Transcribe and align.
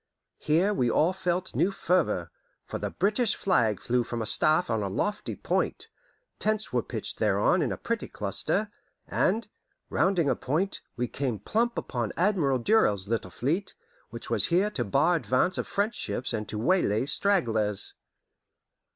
Here 0.39 0.73
we 0.73 0.89
all 0.89 1.13
felt 1.13 1.53
new 1.53 1.69
fervour, 1.71 2.31
for 2.65 2.79
the 2.79 2.89
British 2.89 3.35
flag 3.35 3.79
flew 3.79 4.03
from 4.03 4.19
a 4.19 4.25
staff 4.25 4.67
on 4.67 4.81
a 4.81 4.89
lofty 4.89 5.35
point, 5.35 5.89
tents 6.39 6.73
were 6.73 6.81
pitched 6.81 7.19
thereon 7.19 7.61
in 7.61 7.71
a 7.71 7.77
pretty 7.77 8.07
cluster, 8.07 8.71
and, 9.07 9.47
rounding 9.91 10.27
a 10.27 10.35
point, 10.35 10.81
we 10.95 11.07
came 11.07 11.37
plump 11.37 11.77
upon 11.77 12.13
Admiral 12.17 12.57
Durell's 12.57 13.07
little 13.07 13.29
fleet, 13.29 13.75
which 14.09 14.27
was 14.27 14.47
here 14.47 14.71
to 14.71 14.83
bar 14.83 15.15
advance 15.17 15.59
of 15.59 15.67
French 15.67 15.93
ships 15.93 16.33
and 16.33 16.49
to 16.49 16.57
waylay 16.57 17.05
stragglers. 17.05 17.93